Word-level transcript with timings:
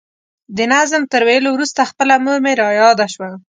د 0.57 0.59
نظم 0.73 1.01
تر 1.11 1.21
ویلو 1.27 1.49
وروسته 1.53 1.89
خپله 1.89 2.15
مور 2.23 2.39
مې 2.43 2.53
را 2.61 2.69
یاده 2.81 3.07
شوه. 3.13 3.29